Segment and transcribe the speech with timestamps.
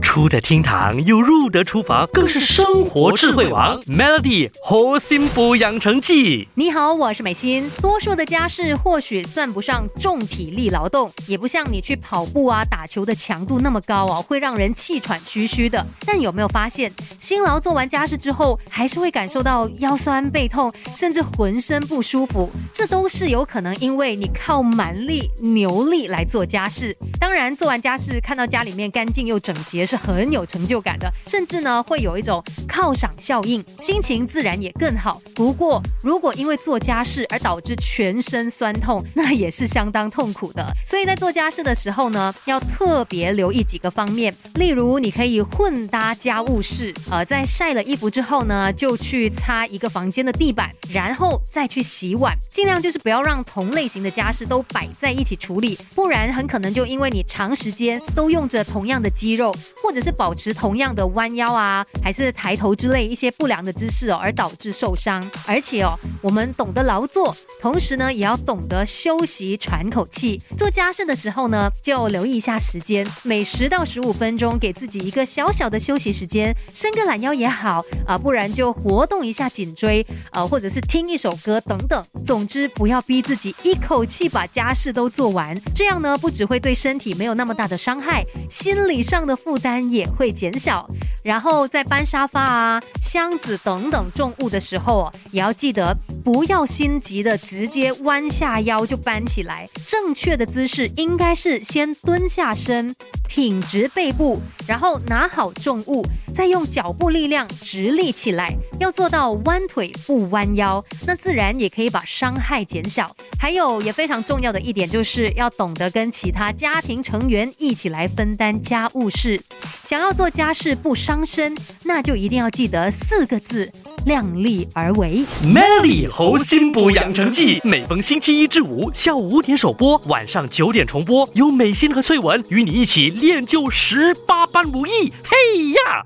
[0.00, 3.80] 出得厅堂又入得厨房，更是生活智慧王。
[3.82, 6.48] Melody 核心补养成记。
[6.54, 7.70] 你好，我是美心。
[7.80, 15.86] 多数的家事或许算不上重体力劳动，也不像你去跑步啊、打球的强度那么高哦，会让人气喘吁吁的。
[16.04, 22.50] 但有没有发现，辛劳做完家事之后，还是会感受到腰酸背痛，甚至浑身不舒服？
[22.72, 26.96] 这都是有可能因为你靠蛮力、牛力来做家事。
[27.20, 35.20] 当然，做完家事看到家里面干净又整洁是很有成就感的，甚至呢会有一种犒赏效应，心情自然也更好。
[35.34, 40.66] 不过，如果因为做家事而导致全身酸痛，那也是相当痛苦的。
[40.88, 65.28] 所以在做家事的时候呢，要特别留意几个方面，例如你可以混搭家务事，呃，在晒了衣服之后呢，就去擦一个房间的地板，然后再去洗碗，尽量就是不要让同类型的家事都摆在一起处理，不然很可能就因为你长时间都用着同样的肌肉，或者是保持同样的弯腰啊，还是抬头之类一些不良的姿势哦，而导致受伤。
[65.46, 70.40] 而且哦，我们懂得劳作，同时呢，也要懂得休息喘口气。
[70.56, 82.02] 做家事的时候呢，就留意一下时间，每十到十五分钟给自己一个小小的休息时间，伸个懒腰也好啊，不然就活动一下颈椎，呃，或者是听一首歌等等。
[82.26, 90.88] 总之，不要逼自己一口气把家事都做完，这样呢，不只会对身体没有那么大的伤害，心理上的负担也会减小。
[91.22, 99.68] 然后在搬沙发啊、箱子等等重物的时候，也要记得不要心急的直接弯下腰就搬起来。
[99.86, 102.94] 正确的姿势应该是先蹲下身，
[103.30, 108.52] 挺直背部，然后拿好重物，再用脚步力量直立起来。
[108.80, 113.14] 要做到弯腿不弯腰，那自然也可以把伤害减小。
[113.38, 119.40] 还有也非常重要的一点，就是要懂得跟其他家庭成员一起来分担家务事。
[119.84, 123.70] 想要做家事不伤身，那就一定要记得四个字：
[124.06, 125.24] 量力而为。
[125.44, 135.12] Melly 猴心补养成记，每逢星期一至五下午五点首播，晚上九点重播，由美心和翠文与你一起练就十八般武艺。
[135.24, 136.04] 嘿呀！